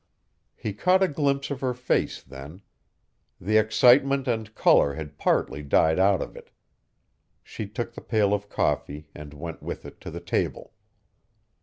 He 0.55 0.73
caught 0.73 1.03
a 1.03 1.07
glimpse 1.07 1.51
of 1.51 1.61
her 1.61 1.75
face 1.75 2.23
then. 2.23 2.61
The 3.39 3.59
excitement 3.59 4.27
and 4.27 4.55
color 4.55 4.95
had 4.95 5.19
partly 5.19 5.61
died 5.61 5.99
out 5.99 6.23
of 6.23 6.35
it. 6.35 6.49
She 7.43 7.67
took 7.67 7.93
the 7.93 8.01
pail 8.01 8.33
of 8.33 8.49
coffee 8.49 9.09
and 9.13 9.31
went 9.35 9.61
with 9.61 9.85
it 9.85 10.01
to 10.01 10.09
the 10.09 10.19
table. 10.19 10.73